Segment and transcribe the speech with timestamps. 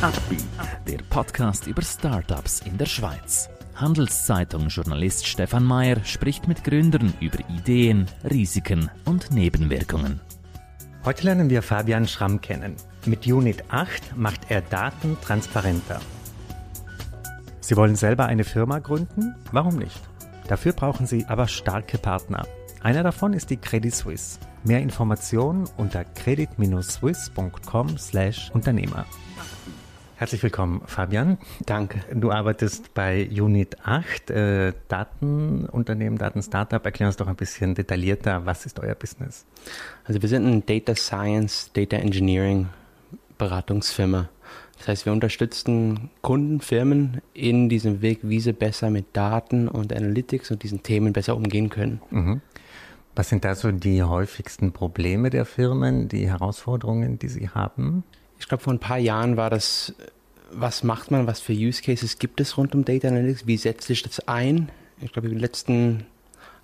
[0.00, 0.44] Upbeat,
[0.86, 3.48] der Podcast über Startups in der Schweiz.
[3.74, 10.20] Handelszeitung Journalist Stefan Mayer spricht mit Gründern über Ideen, Risiken und Nebenwirkungen.
[11.04, 12.76] Heute lernen wir Fabian Schramm kennen.
[13.06, 16.00] Mit Unit 8 macht er Daten transparenter.
[17.58, 19.34] Sie wollen selber eine Firma gründen?
[19.50, 20.00] Warum nicht?
[20.46, 22.46] Dafür brauchen Sie aber starke Partner.
[22.82, 24.38] Einer davon ist die Credit Suisse.
[24.62, 29.04] Mehr Informationen unter credit-swiss.com/Unternehmer.
[30.18, 31.38] Herzlich willkommen, Fabian.
[31.64, 32.00] Danke.
[32.12, 36.84] Du arbeitest bei Unit 8, äh, Datenunternehmen, Datenstartup.
[36.84, 39.46] Erklär uns doch ein bisschen detaillierter, was ist euer Business?
[40.02, 42.66] Also wir sind ein Data Science, Data Engineering
[43.38, 44.28] Beratungsfirma.
[44.78, 49.92] Das heißt, wir unterstützen Kunden, Firmen in diesem Weg, wie sie besser mit Daten und
[49.92, 52.00] Analytics und diesen Themen besser umgehen können.
[52.10, 52.40] Mhm.
[53.14, 58.02] Was sind da so die häufigsten Probleme der Firmen, die Herausforderungen, die sie haben?
[58.38, 59.94] Ich glaube, vor ein paar Jahren war das,
[60.50, 63.92] was macht man, was für Use Cases gibt es rund um Data Analytics, wie setze
[63.92, 64.70] ich das ein?
[65.00, 66.06] Ich glaube, in den letzten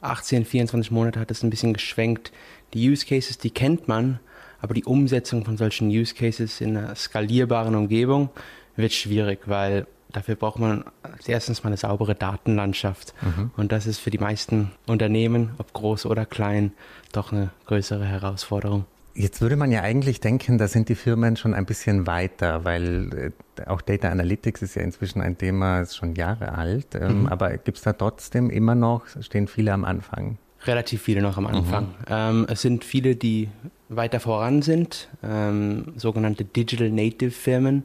[0.01, 2.33] 18, 24 Monaten hat es ein bisschen geschwenkt.
[2.73, 4.21] Die Use Cases, die kennt man,
[4.61, 8.31] aber die Umsetzung von solchen Use Cases in einer skalierbaren Umgebung
[8.77, 13.15] wird schwierig, weil dafür braucht man als erstens mal eine saubere Datenlandschaft.
[13.21, 13.51] Mhm.
[13.57, 16.73] Und das ist für die meisten Unternehmen, ob groß oder klein,
[17.13, 18.87] doch eine größere Herausforderung.
[19.17, 23.33] Jetzt würde man ja eigentlich denken, da sind die Firmen schon ein bisschen weiter, weil
[23.59, 26.97] äh, auch Data Analytics ist ja inzwischen ein Thema, ist schon Jahre alt.
[26.97, 27.27] Ähm, mhm.
[27.29, 30.39] Aber gibt es da trotzdem immer noch, stehen viele am Anfang?
[30.65, 31.85] Relativ viele noch am Anfang.
[31.85, 31.93] Mhm.
[32.09, 33.51] Ähm, es sind viele, die
[33.89, 37.85] weiter voran sind, ähm, sogenannte Digital Native Firmen,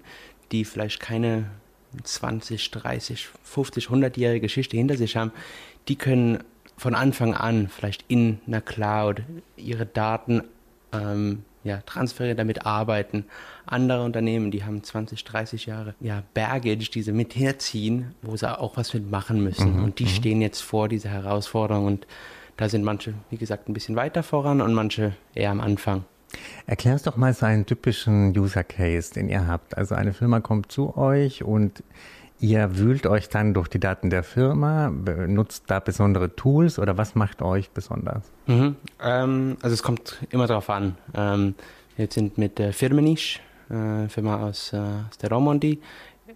[0.52, 1.46] die vielleicht keine
[2.04, 5.32] 20, 30, 50, 100-jährige Geschichte hinter sich haben.
[5.88, 6.40] Die können
[6.78, 9.22] von Anfang an vielleicht in einer Cloud
[9.58, 10.44] ihre Daten
[10.92, 13.26] ähm, ja, transferieren, damit arbeiten.
[13.66, 18.60] Andere Unternehmen, die haben 20, 30 Jahre ja, Baggage, die sie mit herziehen, wo sie
[18.60, 19.78] auch was mitmachen müssen.
[19.78, 20.10] Mhm, und die mhm.
[20.10, 22.08] stehen jetzt vor dieser Herausforderung und
[22.58, 26.04] da sind manche, wie gesagt, ein bisschen weiter voran und manche eher am Anfang.
[26.68, 29.78] Erklär uns doch mal so einen typischen User Case, den ihr habt.
[29.78, 31.84] Also eine Firma kommt zu euch und
[32.42, 37.16] Ihr wühlt euch dann durch die Daten der Firma, nutzt da besondere Tools oder was
[37.16, 38.32] macht euch besonders?
[38.48, 38.78] Mhm.
[39.02, 40.96] Ähm, also es kommt immer darauf an.
[41.14, 41.56] Ähm,
[41.98, 45.82] wir sind mit der Firmenisch, äh, Firma aus, äh, aus der Romandie,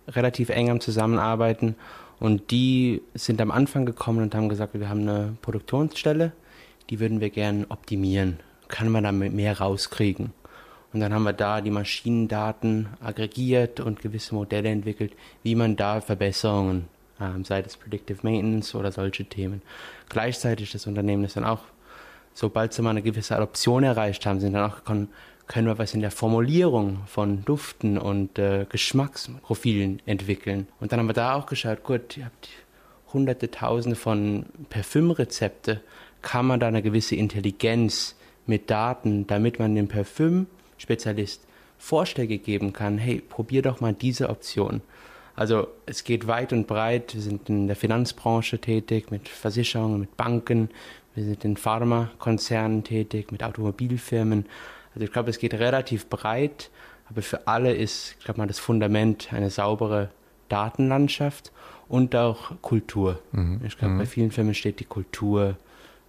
[0.09, 1.75] relativ eng am Zusammenarbeiten
[2.19, 6.34] und die sind am Anfang gekommen und haben gesagt, wir haben eine Produktionsstelle,
[6.90, 8.40] die würden wir gerne optimieren.
[8.68, 10.31] Kann man da mehr rauskriegen?
[10.94, 16.02] Und dann haben wir da die Maschinendaten aggregiert und gewisse Modelle entwickelt, wie man da
[16.02, 16.88] Verbesserungen,
[17.20, 19.64] ähm, sei es Predictive Maintenance oder solche Themen.
[20.09, 21.62] Gleichzeitig das Unternehmen ist dann auch,
[22.36, 25.09] sobald sie mal eine gewisse Adoption erreicht haben, sind dann auch gekommen,
[25.48, 30.68] können wir was in der Formulierung von Duften und äh, Geschmacksprofilen entwickeln.
[30.80, 32.50] Und dann haben wir da auch geschaut, gut, ihr habt
[33.12, 35.81] hunderte, tausende von Parfümrezepte,
[36.22, 38.16] kann man da eine gewisse Intelligenz
[38.46, 40.48] mit Daten, damit man den Parfüm
[40.83, 41.45] Spezialist
[41.77, 44.81] Vorschläge geben kann, hey, probier doch mal diese Option.
[45.35, 47.16] Also es geht weit und breit.
[47.16, 50.69] Wir sind in der Finanzbranche tätig, mit Versicherungen, mit Banken.
[51.16, 54.45] Wir sind in Pharmakonzernen tätig, mit Automobilfirmen.
[54.94, 56.69] Also ich glaube, es geht relativ breit,
[57.09, 60.09] aber für alle ist, ich glaube mal, das Fundament eine saubere
[60.50, 61.51] Datenlandschaft
[61.88, 63.19] und auch Kultur.
[63.31, 63.61] Mhm.
[63.65, 64.00] Ich glaube, mhm.
[64.00, 65.55] bei vielen Firmen steht die Kultur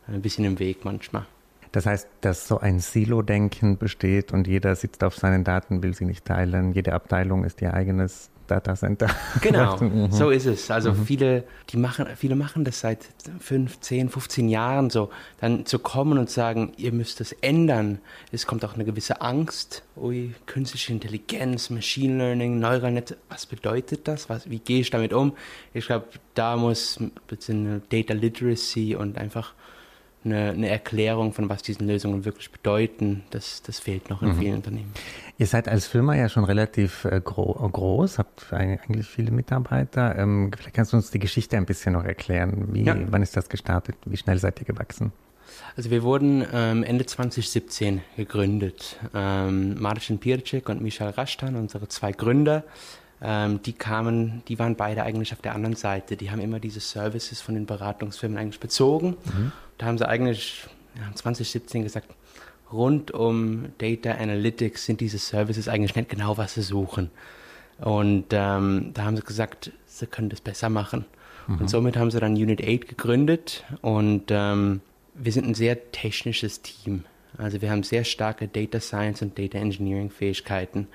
[0.06, 1.26] ein bisschen im Weg manchmal.
[1.74, 6.04] Das heißt, dass so ein Silo-Denken besteht und jeder sitzt auf seinen Daten, will sie
[6.04, 6.72] nicht teilen.
[6.72, 9.10] Jede Abteilung ist ihr eigenes Datacenter.
[9.40, 10.12] Genau, mhm.
[10.12, 10.70] so ist es.
[10.70, 11.04] Also mhm.
[11.04, 13.00] viele, die machen, viele machen das seit
[13.40, 15.10] 5, 10, 15 Jahren so.
[15.40, 17.98] Dann zu kommen und sagen, ihr müsst das ändern.
[18.30, 19.82] Es kommt auch eine gewisse Angst.
[19.96, 23.16] Ui, künstliche Intelligenz, Machine Learning, Neuronetze.
[23.28, 24.28] Was bedeutet das?
[24.28, 25.32] Was, wie gehe ich damit um?
[25.72, 29.54] Ich glaube, da muss ein bisschen Data Literacy und einfach
[30.24, 34.38] eine, eine, Erklärung von was diese Lösungen wirklich bedeuten, das, das fehlt noch in mhm.
[34.38, 34.92] vielen Unternehmen.
[35.38, 40.16] Ihr seid als Firma ja schon relativ äh, gro groß, habt eigentlich viele Mitarbeiter.
[40.16, 42.68] Ähm, vielleicht kannst du uns die Geschichte ein bisschen noch erklären.
[42.72, 42.96] Wie, ja.
[43.06, 43.96] Wann ist das gestartet?
[44.04, 45.12] Wie schnell seid ihr gewachsen?
[45.76, 48.98] Also wir wurden ähm, Ende 2017 gegründet.
[49.14, 52.64] Ähm, Marcin Pircek und Michal Rashtan, unsere zwei Gründer,
[53.22, 56.16] ähm, die kamen, die waren beide eigentlich auf der anderen Seite.
[56.16, 59.16] Die haben immer diese Services von den Beratungsfirmen eigentlich bezogen.
[59.24, 59.52] Mhm.
[59.78, 60.66] Da haben sie eigentlich
[60.96, 62.08] ja, 2017 gesagt,
[62.72, 67.10] rund um Data Analytics sind diese Services eigentlich nicht genau, was sie suchen.
[67.78, 71.04] Und ähm, da haben sie gesagt, sie können das besser machen.
[71.46, 71.58] Mhm.
[71.60, 74.80] Und somit haben sie dann Unit 8 gegründet und ähm,
[75.14, 77.04] wir sind ein sehr technisches Team.
[77.36, 80.88] Also wir haben sehr starke Data Science und Data Engineering Fähigkeiten.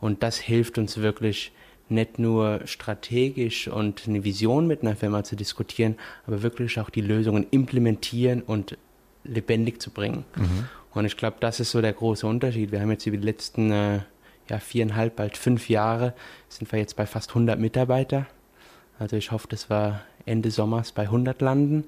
[0.00, 1.52] Und das hilft uns wirklich,
[1.92, 5.96] nicht nur strategisch und eine Vision mit einer Firma zu diskutieren,
[6.26, 8.76] aber wirklich auch die Lösungen implementieren und
[9.24, 10.24] lebendig zu bringen.
[10.36, 10.68] Mhm.
[10.94, 12.72] Und ich glaube, das ist so der große Unterschied.
[12.72, 14.00] Wir haben jetzt über die letzten äh,
[14.48, 16.14] ja, viereinhalb, bald fünf Jahre,
[16.48, 18.26] sind wir jetzt bei fast 100 Mitarbeiter.
[18.98, 21.84] Also ich hoffe, dass wir Ende Sommers bei 100 landen.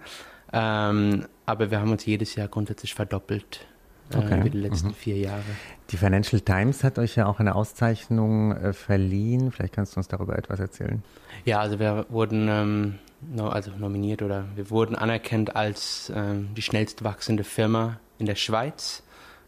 [0.52, 3.66] Ähm, aber wir haben uns jedes Jahr grundsätzlich verdoppelt
[4.14, 4.40] okay.
[4.40, 4.94] über die letzten mhm.
[4.94, 5.42] vier Jahre.
[5.90, 9.50] Die Financial Times hat euch ja auch eine Auszeichnung äh, verliehen.
[9.50, 11.02] Vielleicht kannst du uns darüber etwas erzählen.
[11.44, 12.98] Ja, also wir wurden ähm,
[13.34, 18.36] no, also nominiert oder wir wurden anerkannt als ähm, die schnellst wachsende Firma in der
[18.36, 19.02] Schweiz.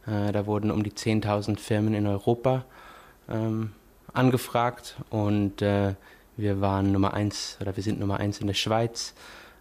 [0.07, 2.65] Äh, da wurden um die 10.000 Firmen in Europa
[3.29, 3.73] ähm,
[4.13, 5.95] angefragt und äh,
[6.37, 9.15] wir waren Nummer eins oder wir sind Nummer eins in der Schweiz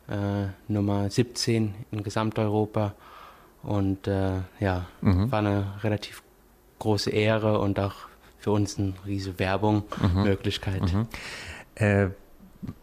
[0.08, 2.94] äh, Nummer 17 in Gesamteuropa.
[3.66, 5.32] Und äh, ja, mhm.
[5.32, 6.22] war eine relativ
[6.80, 7.96] große Ehre und auch
[8.38, 10.24] für uns eine riesige Werbung, mhm.
[10.24, 10.94] Möglichkeit.
[10.94, 11.08] Mhm.
[11.76, 12.10] Äh,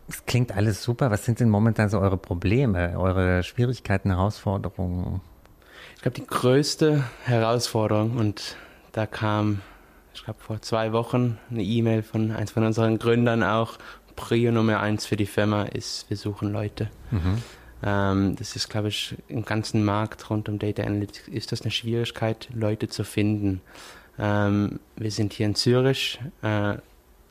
[0.09, 1.11] es klingt alles super.
[1.11, 5.21] Was sind denn momentan so eure Probleme, eure Schwierigkeiten, Herausforderungen?
[5.97, 8.57] Ich glaube, die größte Herausforderung, und
[8.91, 9.63] da kam,
[10.15, 13.79] ich glaube, vor zwei Wochen eine E-Mail von eins von unseren Gründern auch,
[14.17, 16.91] Prio Nummer eins für die Firma ist, wir suchen Leute.
[17.11, 17.39] Mhm.
[17.83, 21.71] Ähm, das ist, glaube ich, im ganzen Markt rund um Data Analytics ist das eine
[21.71, 23.61] Schwierigkeit, Leute zu finden.
[24.19, 26.21] Ähm, wir sind hier in Zürich.
[26.43, 26.75] Äh,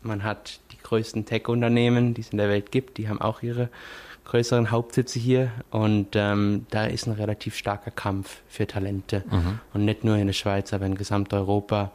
[0.02, 3.70] man hat die größten Tech-Unternehmen, die es in der Welt gibt, die haben auch ihre
[4.26, 9.60] größeren Hauptsitze hier und ähm, da ist ein relativ starker Kampf für Talente mhm.
[9.74, 11.92] und nicht nur in der Schweiz, aber in Gesamteuropa.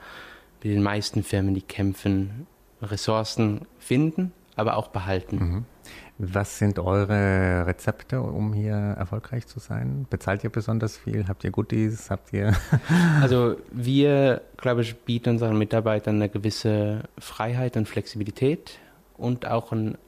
[0.62, 2.46] Mit den meisten Firmen, die kämpfen,
[2.82, 5.36] Ressourcen finden aber auch behalten.
[5.36, 5.64] Mhm.
[6.18, 10.06] Was sind eure Rezepte, um hier erfolgreich zu sein?
[10.08, 11.28] Bezahlt ihr besonders viel?
[11.28, 12.10] Habt ihr Goodies?
[12.10, 12.56] Habt ihr?
[13.20, 18.78] also wir, glaube ich, bieten unseren Mitarbeitern eine gewisse Freiheit und Flexibilität
[19.18, 19.98] und auch ein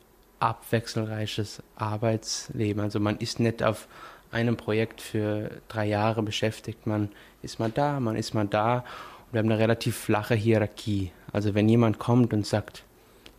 [0.41, 2.83] abwechselreiches Arbeitsleben.
[2.83, 3.87] Also man ist nicht auf
[4.31, 6.87] einem Projekt für drei Jahre beschäftigt.
[6.87, 7.11] Man
[7.43, 8.79] ist mal da, man ist mal da.
[8.79, 11.13] Und wir haben eine relativ flache Hierarchie.
[11.33, 12.85] Also wenn jemand kommt und sagt,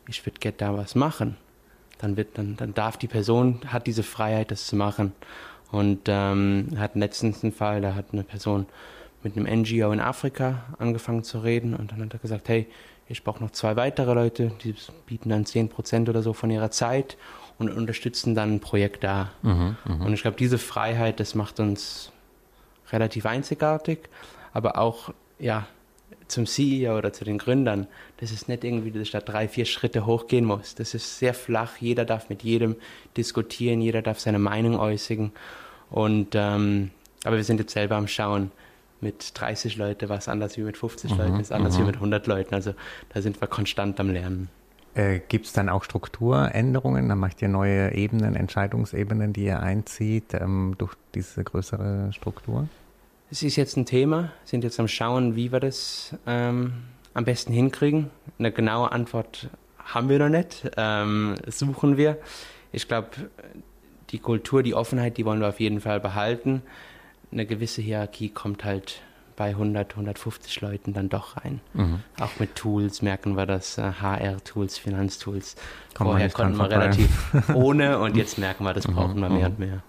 [0.07, 1.35] ich würde gerne da was machen,
[1.99, 5.13] dann wird dann, dann darf die Person, hat diese Freiheit, das zu machen.
[5.71, 8.65] Und ähm, hat letztens einen Fall, da hat eine Person
[9.21, 12.67] mit einem NGO in Afrika angefangen zu reden und dann hat er gesagt, hey,
[13.07, 14.73] ich brauche noch zwei weitere Leute, die
[15.05, 17.17] bieten dann 10% oder so von ihrer Zeit
[17.57, 19.31] und unterstützen dann ein Projekt da.
[19.41, 20.05] Mhm, mh.
[20.05, 22.11] Und ich glaube, diese Freiheit, das macht uns
[22.91, 24.09] relativ einzigartig,
[24.53, 25.67] aber auch, ja,
[26.29, 27.87] zum CEO oder zu den Gründern,
[28.17, 30.75] das ist nicht irgendwie, dass ich da drei, vier Schritte hochgehen muss.
[30.75, 31.77] Das ist sehr flach.
[31.77, 32.75] Jeder darf mit jedem
[33.17, 35.31] diskutieren, jeder darf seine Meinung äußern.
[35.89, 36.91] Und ähm,
[37.23, 38.51] aber wir sind jetzt selber am Schauen.
[39.01, 41.83] Mit 30 Leuten was anders wie mit 50 mhm, Leuten, ist anders mhm.
[41.83, 42.53] wie mit 100 Leuten.
[42.53, 42.73] Also
[43.13, 44.49] da sind wir konstant am Lernen.
[44.93, 47.07] Äh, Gibt es dann auch Strukturänderungen?
[47.07, 52.67] Dann macht ihr neue Ebenen, Entscheidungsebenen, die ihr einzieht ähm, durch diese größere Struktur?
[53.31, 56.73] Es ist jetzt ein Thema, sind jetzt am Schauen, wie wir das ähm,
[57.13, 58.09] am besten hinkriegen.
[58.39, 62.17] Eine genaue Antwort haben wir noch nicht, ähm, suchen wir.
[62.71, 63.09] Ich glaube,
[64.09, 66.63] die Kultur, die Offenheit, die wollen wir auf jeden Fall behalten.
[67.31, 69.01] Eine gewisse Hierarchie kommt halt
[69.35, 71.61] bei 100, 150 Leuten dann doch rein.
[71.73, 71.99] Mhm.
[72.19, 75.55] Auch mit Tools merken wir das, äh, HR-Tools, Finanztools.
[75.93, 77.09] Kommt Vorher konnten wir relativ
[77.53, 79.83] ohne und jetzt merken wir, das mhm, brauchen wir mehr und mehr.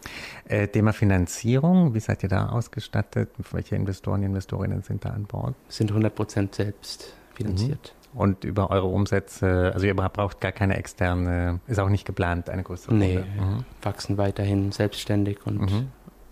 [0.51, 3.31] Äh, Thema Finanzierung, wie seid ihr da ausgestattet?
[3.53, 5.55] Welche Investoren, Investorinnen sind da an Bord?
[5.69, 7.95] Sind 100 Prozent selbst finanziert.
[8.13, 8.19] Mhm.
[8.19, 12.65] Und über eure Umsätze, also ihr braucht gar keine externe, ist auch nicht geplant, eine
[12.65, 13.65] größere Nee, mhm.
[13.81, 15.89] wachsen weiterhin selbstständig und mhm.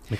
[0.09, 0.19] mit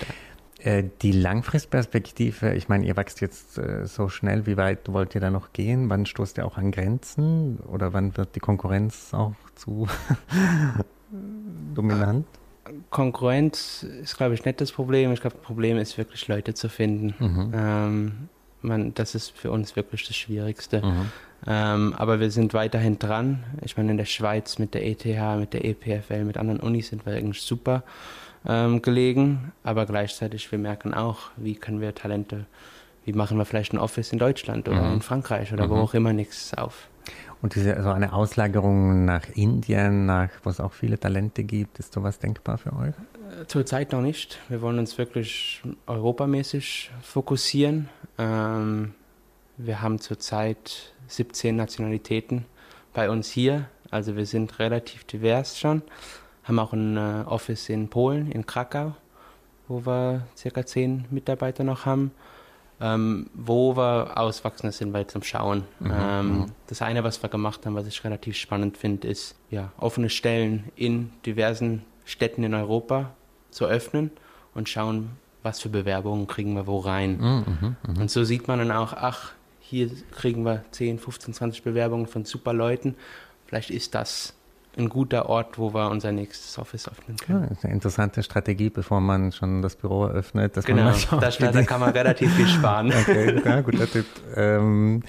[0.60, 5.20] äh, die Langfristperspektive, ich meine, ihr wächst jetzt äh, so schnell, wie weit wollt ihr
[5.20, 5.90] da noch gehen?
[5.90, 9.88] Wann stoßt ihr auch an Grenzen oder wann wird die Konkurrenz auch zu
[11.74, 12.24] dominant?
[12.90, 15.12] Konkurrenz ist, glaube ich, nicht das Problem.
[15.12, 17.14] Ich glaube, das Problem ist wirklich, Leute zu finden.
[17.18, 17.52] Mhm.
[17.54, 18.12] Ähm,
[18.62, 20.84] man, das ist für uns wirklich das Schwierigste.
[20.84, 21.12] Mhm.
[21.46, 23.44] Ähm, aber wir sind weiterhin dran.
[23.62, 25.04] Ich meine, in der Schweiz mit der ETH,
[25.38, 27.82] mit der EPFL, mit anderen Unis sind wir eigentlich super
[28.46, 32.46] ähm, gelegen, aber gleichzeitig wir merken auch, wie können wir Talente,
[33.04, 34.94] wie machen wir vielleicht ein Office in Deutschland oder mhm.
[34.94, 35.70] in Frankreich oder mhm.
[35.70, 36.88] wo auch immer nichts auf.
[37.42, 41.92] Und diese, so eine Auslagerung nach Indien, nach, wo es auch viele Talente gibt, ist
[41.92, 42.94] sowas denkbar für euch?
[43.40, 44.38] Äh, zurzeit noch nicht.
[44.48, 47.88] Wir wollen uns wirklich europamäßig fokussieren.
[48.18, 48.94] Ähm,
[49.56, 52.44] wir haben zurzeit 17 Nationalitäten
[52.92, 53.66] bei uns hier.
[53.90, 55.82] Also wir sind relativ divers schon
[56.50, 58.94] haben auch ein äh, Office in Polen, in Krakau,
[59.68, 62.10] wo wir circa zehn Mitarbeiter noch haben.
[62.82, 65.64] Ähm, wo wir auswachsen, sind jetzt am Schauen.
[65.80, 65.92] Mhm.
[65.92, 66.46] Ähm, mhm.
[66.66, 70.70] das eine, was wir gemacht haben, was ich relativ spannend finde, ist ja, offene Stellen
[70.76, 73.10] in diversen Städten in Europa
[73.50, 74.10] zu öffnen
[74.54, 75.10] und schauen,
[75.42, 77.18] was für Bewerbungen kriegen wir wo rein.
[77.18, 81.62] Mhm, mh, Und so sieht man dann auch, ach, hier kriegen wir 10, 15, 20
[81.62, 82.96] Bewerbungen von super Leuten.
[83.46, 84.34] Vielleicht ist das
[84.76, 87.42] ein guter Ort, wo wir unser nächstes Office öffnen können.
[87.42, 90.56] Ja, das ist eine interessante Strategie, bevor man schon das Büro eröffnet.
[90.56, 92.92] Dass genau, man schaut, da, da kann man relativ viel sparen.
[93.00, 94.06] Okay, ja, guter Tipp.
[94.36, 95.02] Ähm,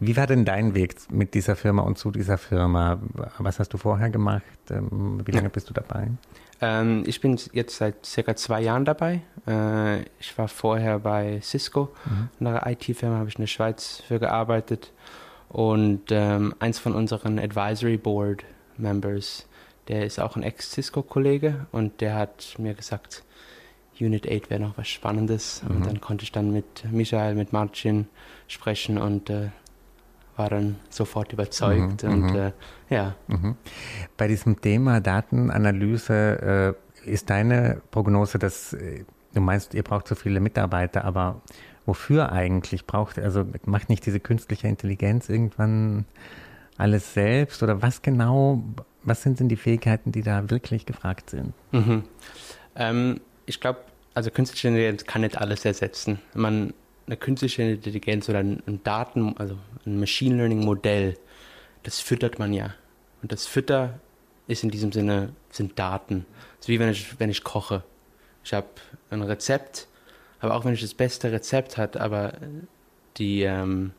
[0.00, 2.98] wie war denn dein Weg mit dieser Firma und zu dieser Firma?
[3.38, 4.42] Was hast du vorher gemacht?
[4.70, 6.08] Ähm, wie lange bist du dabei?
[6.60, 9.20] Ähm, ich bin jetzt seit circa zwei Jahren dabei.
[9.46, 12.46] Äh, ich war vorher bei Cisco, mhm.
[12.46, 14.92] einer IT-Firma, habe ich in der Schweiz für gearbeitet.
[15.48, 18.44] Und ähm, eins von unseren Advisory Board
[18.78, 19.46] Members,
[19.88, 23.22] der ist auch ein Ex-Cisco-Kollege und der hat mir gesagt,
[24.00, 25.62] Unit 8 wäre noch was Spannendes.
[25.62, 25.76] Mhm.
[25.76, 28.08] Und dann konnte ich dann mit Michael, mit Marcin
[28.48, 29.50] sprechen und äh,
[30.36, 32.02] war dann sofort überzeugt.
[32.02, 32.36] Mhm, und mhm.
[32.36, 32.52] äh,
[32.90, 33.14] ja.
[33.28, 33.56] Mhm.
[34.16, 40.14] Bei diesem Thema Datenanalyse äh, ist deine Prognose, dass äh, du meinst, ihr braucht so
[40.14, 41.42] viele Mitarbeiter, aber
[41.86, 46.06] wofür eigentlich braucht, also macht nicht diese künstliche Intelligenz irgendwann
[46.76, 48.62] alles selbst oder was genau,
[49.02, 51.52] was sind denn die Fähigkeiten, die da wirklich gefragt sind?
[51.72, 52.04] Mhm.
[52.76, 53.80] Ähm, ich glaube,
[54.14, 56.20] also künstliche Intelligenz kann nicht alles ersetzen.
[56.34, 56.72] Man,
[57.06, 61.16] eine künstliche Intelligenz oder ein, ein Daten, also ein Machine Learning Modell,
[61.82, 62.74] das füttert man ja.
[63.22, 64.00] Und das Fütter
[64.46, 66.26] ist in diesem Sinne, sind Daten.
[66.60, 67.82] Ist wie wenn ich, wenn ich koche.
[68.42, 68.68] Ich habe
[69.10, 69.88] ein Rezept,
[70.40, 72.34] aber auch wenn ich das beste Rezept habe, aber
[73.16, 73.92] die, ähm,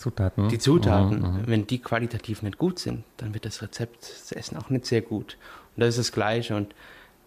[0.00, 0.48] Zutaten.
[0.48, 1.42] Die Zutaten, mhm, mhm.
[1.46, 5.02] wenn die qualitativ nicht gut sind, dann wird das Rezept, das Essen auch nicht sehr
[5.02, 5.36] gut.
[5.76, 6.56] Und das ist das Gleiche.
[6.56, 6.74] Und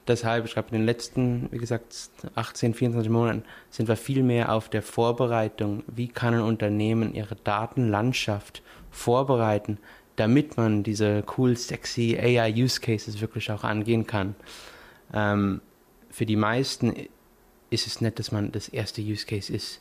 [0.08, 4.52] deshalb, ich glaube, in den letzten, wie gesagt, 18, 24 Monaten sind wir viel mehr
[4.52, 5.84] auf der Vorbereitung.
[5.88, 9.78] Wie kann ein Unternehmen ihre Datenlandschaft vorbereiten,
[10.16, 14.36] damit man diese cool, sexy AI-Use-Cases wirklich auch angehen kann?
[15.14, 15.62] Ähm,
[16.10, 16.94] für die meisten
[17.70, 19.80] ist es nicht, dass man das erste Use-Case ist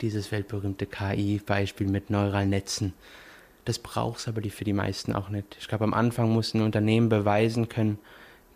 [0.00, 2.94] dieses weltberühmte KI-Beispiel mit neuralen Netzen.
[3.64, 5.56] Das braucht es aber für die meisten auch nicht.
[5.58, 7.98] Ich glaube, am Anfang muss ein Unternehmen beweisen können,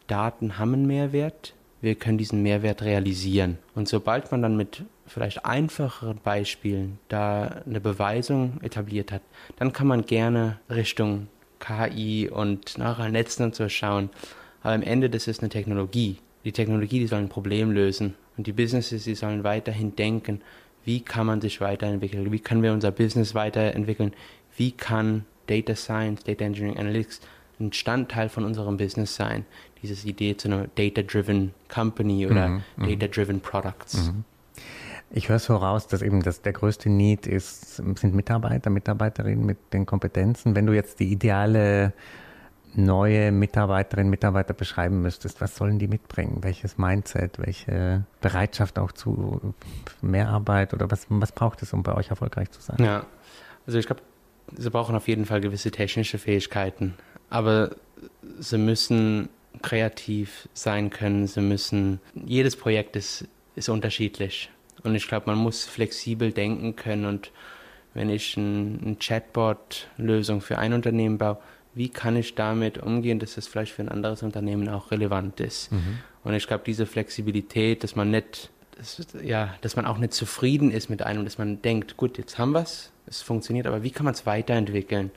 [0.06, 3.58] Daten haben einen Mehrwert, wir können diesen Mehrwert realisieren.
[3.74, 9.22] Und sobald man dann mit vielleicht einfacheren Beispielen da eine Beweisung etabliert hat,
[9.56, 11.28] dann kann man gerne Richtung
[11.60, 14.10] KI und neuralen Netzen und so schauen.
[14.62, 16.18] Aber am Ende, das ist eine Technologie.
[16.44, 18.14] Die Technologie, die soll ein Problem lösen.
[18.36, 20.40] Und die Businesses, die sollen weiterhin denken,
[20.88, 24.14] wie kann man sich weiterentwickeln, wie können wir unser Business weiterentwickeln,
[24.56, 27.20] wie kann Data Science, Data Engineering Analytics
[27.60, 29.44] ein Standteil von unserem Business sein,
[29.82, 34.06] diese Idee zu einer Data-Driven Company oder mhm, mhm, Data-Driven Products.
[34.06, 34.24] Mhm.
[35.10, 39.58] Ich höre so raus, dass eben das, der größte Need ist, sind Mitarbeiter, Mitarbeiterinnen mit
[39.74, 40.56] den Kompetenzen.
[40.56, 41.92] Wenn du jetzt die ideale
[42.74, 46.38] neue Mitarbeiterinnen, Mitarbeiter beschreiben müsstest, was sollen die mitbringen?
[46.42, 49.54] Welches Mindset, welche Bereitschaft auch zu
[50.00, 52.76] mehr Arbeit oder was, was braucht es, um bei euch erfolgreich zu sein?
[52.80, 53.06] Ja,
[53.66, 54.02] also ich glaube,
[54.56, 56.94] sie brauchen auf jeden Fall gewisse technische Fähigkeiten,
[57.30, 57.70] aber
[58.38, 59.28] sie müssen
[59.62, 64.50] kreativ sein können, sie müssen, jedes Projekt ist, ist unterschiedlich
[64.82, 67.32] und ich glaube, man muss flexibel denken können und
[67.94, 71.38] wenn ich ein, ein Chatbot-Lösung für ein Unternehmen baue,
[71.74, 75.70] wie kann ich damit umgehen, dass das vielleicht für ein anderes Unternehmen auch relevant ist.
[75.72, 75.98] Mhm.
[76.24, 80.70] Und ich glaube, diese Flexibilität, dass man nicht, dass, ja, dass man auch nicht zufrieden
[80.70, 83.90] ist mit einem, dass man denkt, gut, jetzt haben wir es, es funktioniert, aber wie
[83.90, 85.10] kann man es weiterentwickeln?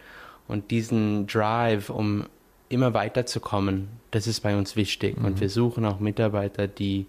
[0.47, 2.25] Und diesen Drive, um
[2.69, 5.17] immer weiterzukommen, das ist bei uns wichtig.
[5.17, 5.25] Mhm.
[5.25, 7.07] Und wir suchen auch Mitarbeiter, die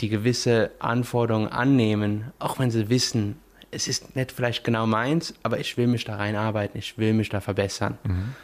[0.00, 3.36] die gewisse Anforderungen annehmen, auch wenn sie wissen,
[3.70, 7.28] es ist nicht vielleicht genau meins, aber ich will mich da reinarbeiten, ich will mich
[7.28, 7.98] da verbessern.
[8.04, 8.34] Mhm.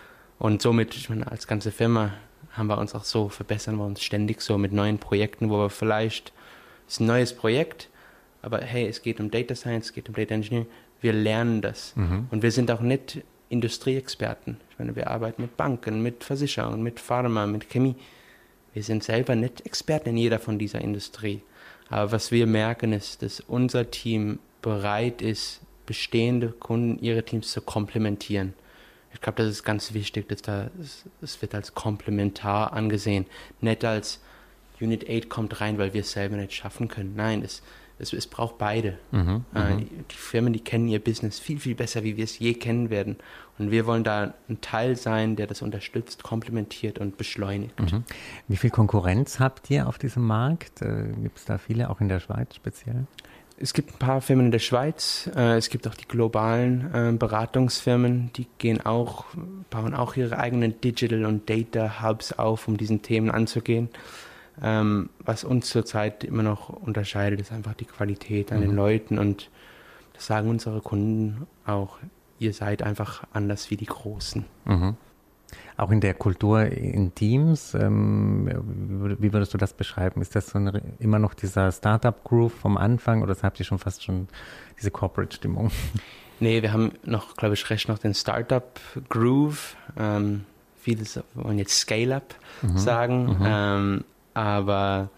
[0.42, 2.14] Und somit, ich meine, als ganze Firma
[2.50, 5.70] haben wir uns auch so, verbessern wir uns ständig so mit neuen Projekten, wo wir
[5.70, 6.32] vielleicht,
[6.88, 7.88] es ist ein neues Projekt,
[8.42, 10.66] aber hey, es geht um Data Science, es geht um Data Engineering,
[11.00, 11.94] wir lernen das.
[11.94, 12.26] Mhm.
[12.32, 14.56] Und wir sind auch nicht Industrieexperten.
[14.72, 17.94] Ich meine, wir arbeiten mit Banken, mit Versicherungen, mit Pharma, mit Chemie.
[18.74, 21.40] Wir sind selber nicht Experten in jeder von dieser Industrie.
[21.88, 27.60] Aber was wir merken ist, dass unser Team bereit ist, bestehende Kunden, ihre Teams zu
[27.60, 28.54] komplementieren.
[29.14, 33.26] Ich glaube, das ist ganz wichtig, dass da, es, es wird als komplementar angesehen,
[33.60, 34.20] nicht als
[34.80, 37.14] Unit 8 kommt rein, weil wir es selber nicht schaffen können.
[37.14, 37.62] Nein, es,
[37.98, 38.98] es, es braucht beide.
[39.12, 39.88] Mhm, äh, mhm.
[40.10, 43.16] die Firmen, die kennen ihr Business viel, viel besser, wie wir es je kennen werden.
[43.58, 47.78] Und wir wollen da ein Teil sein, der das unterstützt, komplementiert und beschleunigt.
[47.78, 48.04] Mhm.
[48.48, 50.82] Wie viel Konkurrenz habt ihr auf diesem Markt?
[50.82, 53.06] Äh, Gibt es da viele, auch in der Schweiz speziell?
[53.58, 55.30] Es gibt ein paar Firmen in der Schweiz.
[55.36, 59.26] Äh, es gibt auch die globalen äh, Beratungsfirmen, die gehen auch,
[59.70, 63.88] bauen auch ihre eigenen Digital und Data Hubs auf, um diesen Themen anzugehen.
[64.62, 68.62] Ähm, was uns zurzeit immer noch unterscheidet, ist einfach die Qualität an mhm.
[68.62, 69.50] den Leuten und
[70.12, 71.98] das sagen unsere Kunden auch.
[72.38, 74.44] Ihr seid einfach anders wie die Großen.
[74.64, 74.96] Mhm.
[75.76, 78.48] Auch in der Kultur in Teams, ähm,
[79.18, 80.20] wie würdest du das beschreiben?
[80.20, 84.04] Ist das so eine, immer noch dieser Startup-Groove vom Anfang oder habt ihr schon fast
[84.04, 84.28] schon
[84.78, 85.70] diese Corporate-Stimmung?
[86.40, 89.76] Nee, wir haben noch, glaube ich, recht noch den Startup-Groove.
[89.96, 90.44] Ähm,
[90.80, 91.04] viele
[91.34, 92.78] wollen jetzt Scale-Up mhm.
[92.78, 93.24] sagen.
[93.26, 93.44] Mhm.
[93.44, 94.04] Ähm,
[94.34, 95.10] aber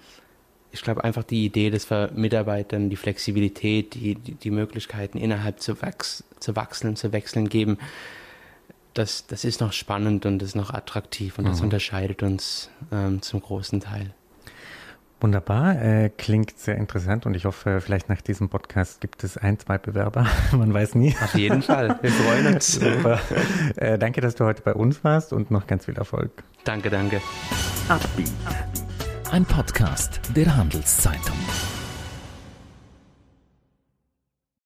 [0.70, 5.60] ich glaube einfach die Idee, dass wir Mitarbeitern die Flexibilität, die, die, die Möglichkeiten innerhalb
[5.60, 7.78] zu, wachs, zu wachsen, zu wechseln geben,
[8.94, 11.64] das, das ist noch spannend und ist noch attraktiv und das mhm.
[11.64, 14.14] unterscheidet uns ähm, zum großen Teil.
[15.20, 19.58] Wunderbar, äh, klingt sehr interessant und ich hoffe, vielleicht nach diesem Podcast gibt es ein,
[19.58, 20.26] zwei Bewerber.
[20.52, 21.16] Man weiß nie.
[21.22, 22.72] Auf jeden Fall, wir freuen uns.
[22.72, 23.20] Super.
[23.76, 26.30] Äh, danke, dass du heute bei uns warst und noch ganz viel Erfolg.
[26.64, 27.22] Danke, danke.
[29.30, 31.36] Ein Podcast der Handelszeitung.